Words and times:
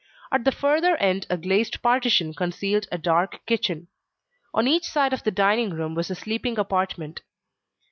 At 0.31 0.45
the 0.45 0.51
further 0.51 0.97
end 0.97 1.27
a 1.29 1.37
glazed 1.37 1.83
partition 1.83 2.33
concealed 2.33 2.87
a 2.91 2.97
dark 2.97 3.45
kitchen. 3.45 3.87
On 4.51 4.67
each 4.67 4.85
side 4.85 5.13
of 5.13 5.21
the 5.21 5.29
dining 5.29 5.69
room 5.75 5.93
was 5.93 6.09
a 6.09 6.15
sleeping 6.15 6.57
apartment. 6.57 7.21